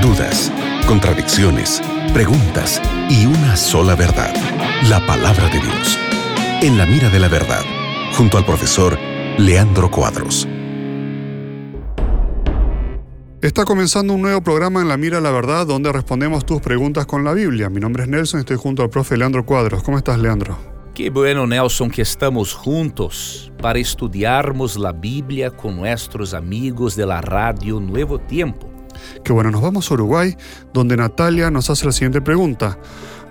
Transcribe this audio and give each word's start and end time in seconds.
dudas, 0.00 0.52
contradicciones, 0.86 1.82
preguntas 2.12 2.80
y 3.08 3.26
una 3.26 3.56
sola 3.56 3.94
verdad, 3.94 4.32
la 4.88 5.04
palabra 5.06 5.48
de 5.48 5.58
Dios. 5.58 5.98
En 6.62 6.78
la 6.78 6.86
mira 6.86 7.08
de 7.08 7.18
la 7.18 7.28
verdad, 7.28 7.62
junto 8.16 8.38
al 8.38 8.44
profesor 8.44 8.98
Leandro 9.38 9.90
Cuadros. 9.90 10.46
Está 13.40 13.64
comenzando 13.64 14.14
un 14.14 14.22
nuevo 14.22 14.40
programa 14.40 14.80
en 14.80 14.88
La 14.88 14.96
Mira 14.96 15.18
de 15.18 15.22
la 15.22 15.30
Verdad 15.30 15.66
donde 15.66 15.92
respondemos 15.92 16.44
tus 16.44 16.60
preguntas 16.60 17.06
con 17.06 17.24
la 17.24 17.32
Biblia. 17.32 17.70
Mi 17.70 17.80
nombre 17.80 18.02
es 18.02 18.08
Nelson 18.08 18.40
y 18.40 18.42
estoy 18.42 18.56
junto 18.56 18.82
al 18.82 18.90
profe 18.90 19.16
Leandro 19.16 19.46
Cuadros. 19.46 19.82
¿Cómo 19.84 19.96
estás, 19.96 20.18
Leandro? 20.18 20.58
Qué 20.94 21.10
bueno, 21.10 21.46
Nelson, 21.46 21.90
que 21.90 22.02
estamos 22.02 22.52
juntos 22.52 23.52
para 23.62 23.78
estudiarmos 23.78 24.76
la 24.76 24.92
Biblia 24.92 25.50
con 25.50 25.76
nuestros 25.76 26.34
amigos 26.34 26.96
de 26.96 27.06
la 27.06 27.20
radio 27.20 27.78
Nuevo 27.78 28.18
Tiempo. 28.18 28.67
Qué 29.24 29.32
bueno, 29.32 29.50
nos 29.50 29.60
vamos 29.60 29.90
a 29.90 29.94
Uruguay, 29.94 30.36
donde 30.72 30.96
Natalia 30.96 31.50
nos 31.50 31.70
hace 31.70 31.86
la 31.86 31.92
siguiente 31.92 32.20
pregunta. 32.20 32.78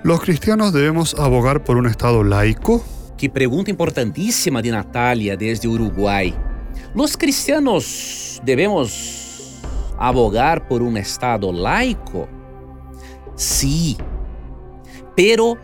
¿Los 0.04 0.22
cristianos 0.22 0.74
debemos 0.74 1.16
abogar 1.16 1.64
por 1.64 1.78
un 1.78 1.88
Estado 1.88 2.24
laico? 2.24 2.84
Qué 3.18 3.30
pregunta 3.30 3.72
importantísima 3.72 4.62
de 4.62 4.72
Natalia 4.72 5.36
desde 5.36 5.68
Uruguay. 5.68 6.34
¿Los 6.94 7.18
cristianos 7.18 8.42
debemos 8.44 9.60
abogar 9.98 10.68
por 10.68 10.82
un 10.82 10.98
Estado 10.98 11.52
laico? 11.52 12.28
Sí, 13.36 13.98
pero 15.16 15.58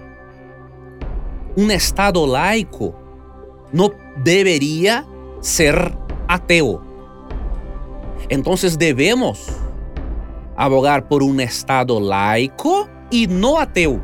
un 1.55 1.71
Estado 1.71 2.25
laico 2.25 2.95
no 3.71 3.91
debería 4.23 5.05
ser 5.41 5.95
ateo. 6.27 6.81
Entonces 8.29 8.77
debemos 8.77 9.45
abogar 10.55 11.07
por 11.07 11.23
un 11.23 11.39
Estado 11.39 11.99
laico 11.99 12.89
y 13.09 13.27
no 13.27 13.59
ateo. 13.59 14.01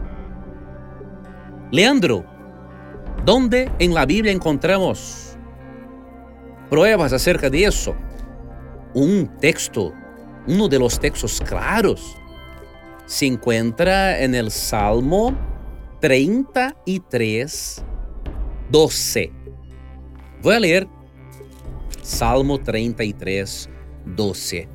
Leandro, 1.71 2.25
¿dónde 3.25 3.71
en 3.79 3.93
la 3.93 4.05
Biblia 4.05 4.31
encontramos 4.31 5.37
pruebas 6.69 7.13
acerca 7.13 7.49
de 7.49 7.65
eso? 7.65 7.95
Un 8.93 9.29
texto, 9.39 9.93
uno 10.47 10.67
de 10.67 10.79
los 10.79 10.99
textos 10.99 11.39
claros, 11.41 12.15
se 13.05 13.25
encuentra 13.25 14.19
en 14.19 14.35
el 14.35 14.51
Salmo 14.51 15.35
33, 16.01 17.83
12. 18.71 19.31
Voy 20.41 20.55
a 20.55 20.59
leer 20.59 20.87
Salmo 22.01 22.59
33, 22.59 23.69
12. 24.05 24.69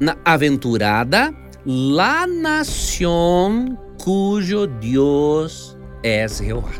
Bienaventurada 0.00 1.32
la 1.64 2.26
nación 2.26 3.78
cuyo 4.02 4.66
Dios 4.66 5.76
es 6.02 6.40
Jehová. 6.40 6.72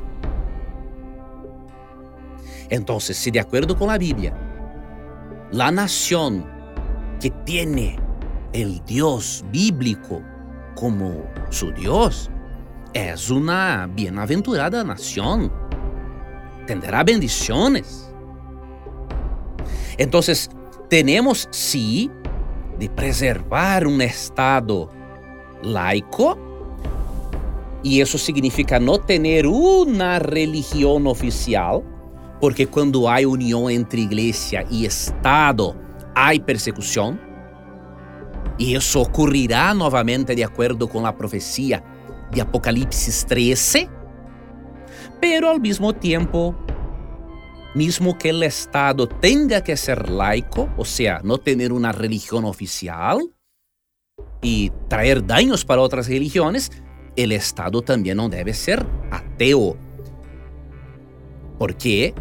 Entonces, 2.70 3.16
si 3.16 3.30
de 3.30 3.40
acuerdo 3.40 3.76
con 3.76 3.88
la 3.88 3.98
Biblia, 3.98 4.34
la 5.52 5.70
nación 5.70 6.46
que 7.20 7.30
tiene 7.44 7.98
el 8.52 8.82
Dios 8.84 9.44
bíblico 9.50 10.22
como 10.74 11.24
su 11.50 11.72
Dios 11.72 12.30
es 12.92 13.30
una 13.30 13.88
bienaventurada 13.92 14.84
nación. 14.84 15.52
Tendrá 16.66 17.02
bendiciones. 17.02 18.10
Entonces, 19.96 20.50
tenemos 20.88 21.48
sí 21.50 22.10
de 22.78 22.88
preservar 22.88 23.86
un 23.86 24.00
Estado 24.00 24.90
laico, 25.62 26.38
y 27.82 28.00
eso 28.00 28.18
significa 28.18 28.80
no 28.80 28.98
tener 28.98 29.46
una 29.46 30.18
religión 30.18 31.06
oficial, 31.06 31.82
porque 32.40 32.66
cuando 32.66 33.08
hay 33.08 33.24
unión 33.24 33.70
entre 33.70 34.00
iglesia 34.00 34.64
y 34.70 34.84
Estado, 34.84 35.76
hay 36.14 36.40
persecución. 36.40 37.20
Y 38.58 38.74
eso 38.74 39.02
ocurrirá 39.02 39.72
novamente 39.74 40.34
de 40.34 40.44
acuerdo 40.44 40.88
con 40.88 41.04
la 41.04 41.16
profecía 41.16 41.82
de 42.32 42.40
Apocalipsis 42.40 43.24
13. 43.26 43.88
Pero 45.20 45.50
al 45.50 45.60
mismo 45.60 45.94
tiempo, 45.94 46.56
mismo 47.74 48.16
que 48.16 48.30
el 48.30 48.42
Estado 48.42 49.08
tenga 49.08 49.62
que 49.62 49.76
ser 49.76 50.08
laico, 50.08 50.68
o 50.76 50.84
sea, 50.84 51.20
no 51.22 51.38
tener 51.38 51.72
una 51.72 51.92
religión 51.92 52.44
oficial 52.44 53.18
y 54.42 54.70
traer 54.88 55.26
daños 55.26 55.64
para 55.64 55.82
otras 55.82 56.08
religiones, 56.08 56.70
el 57.16 57.32
Estado 57.32 57.82
también 57.82 58.16
no 58.16 58.28
debe 58.28 58.54
ser 58.54 58.86
ateo. 59.10 59.76
Porque 61.58 62.14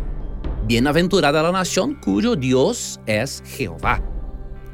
bienaventurada 0.66 1.44
la 1.44 1.52
nación 1.52 1.96
cuyo 2.04 2.36
Dios 2.36 3.00
es 3.06 3.44
Jehová. 3.46 4.04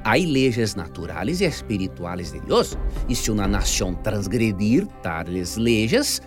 Hay 0.06 0.26
leyes 0.26 0.76
naturales 0.76 1.40
y 1.40 1.46
espirituales 1.46 2.34
de 2.34 2.42
Dios, 2.42 2.78
y 3.08 3.16
si 3.16 3.32
una 3.32 3.48
nación 3.48 4.02
transgredir 4.04 4.88
tales 5.02 5.58
leyes, 5.58 6.22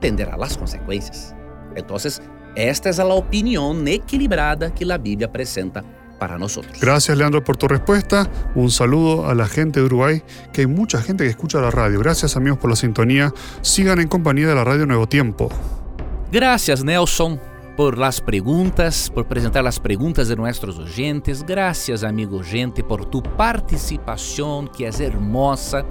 tendrá 0.00 0.36
las 0.36 0.58
consecuencias. 0.58 1.34
Entonces, 1.76 2.20
esta 2.54 2.90
es 2.90 2.98
la 2.98 3.06
opinión 3.06 3.86
equilibrada 3.88 4.74
que 4.74 4.84
la 4.84 4.98
Biblia 4.98 5.30
presenta 5.30 5.82
para 6.18 6.38
nosotros. 6.38 6.78
Gracias, 6.80 7.18
Leandro, 7.18 7.42
por 7.42 7.56
tu 7.56 7.66
respuesta. 7.66 8.30
Un 8.54 8.70
saludo 8.70 9.28
a 9.28 9.34
la 9.34 9.46
gente 9.46 9.80
de 9.80 9.86
Uruguay, 9.86 10.22
que 10.52 10.60
hay 10.60 10.66
mucha 10.66 11.02
gente 11.02 11.24
que 11.24 11.30
escucha 11.30 11.60
la 11.60 11.70
radio. 11.70 11.98
Gracias, 11.98 12.36
amigos, 12.36 12.58
por 12.58 12.70
la 12.70 12.76
sintonía. 12.76 13.32
Sigan 13.60 13.98
en 13.98 14.08
compañía 14.08 14.46
de 14.46 14.54
la 14.54 14.62
radio 14.62 14.86
Nuevo 14.86 15.08
Tiempo. 15.08 15.50
Gracias, 16.30 16.84
Nelson 16.84 17.40
por 17.76 17.96
las 17.96 18.20
preguntas, 18.20 19.10
por 19.12 19.26
presentar 19.26 19.64
las 19.64 19.80
preguntas 19.80 20.28
de 20.28 20.36
nuestros 20.36 20.78
oyentes. 20.78 21.44
Gracias, 21.44 22.04
amigo 22.04 22.38
oyente, 22.38 22.84
por 22.84 23.06
tu 23.06 23.22
participación, 23.22 24.68
que 24.68 24.88
es 24.88 25.00
hermosa. 25.00 25.84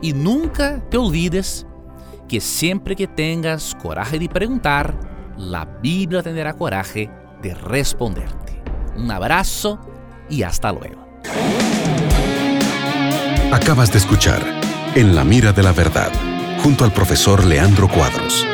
Y 0.00 0.12
nunca 0.12 0.82
te 0.90 0.96
olvides 0.96 1.66
que 2.28 2.40
siempre 2.40 2.96
que 2.96 3.06
tengas 3.06 3.74
coraje 3.74 4.18
de 4.18 4.28
preguntar, 4.28 5.13
la 5.36 5.64
Biblia 5.64 6.22
tendrá 6.22 6.54
coraje 6.54 7.10
de 7.42 7.54
responderte. 7.54 8.62
Un 8.96 9.10
abrazo 9.10 9.78
y 10.28 10.42
hasta 10.42 10.72
luego. 10.72 11.04
Acabas 13.52 13.92
de 13.92 13.98
escuchar 13.98 14.42
En 14.94 15.14
la 15.14 15.24
mira 15.24 15.52
de 15.52 15.62
la 15.62 15.72
verdad, 15.72 16.12
junto 16.62 16.84
al 16.84 16.92
profesor 16.92 17.44
Leandro 17.44 17.88
Cuadros. 17.88 18.46